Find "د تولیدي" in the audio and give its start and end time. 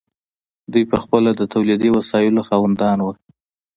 1.35-1.89